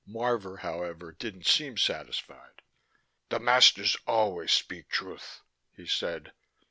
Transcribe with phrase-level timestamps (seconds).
[0.07, 2.63] Marvor, however, didn't seem satisfied.
[3.29, 5.41] "The masters always speak truth,"
[5.77, 6.33] he said.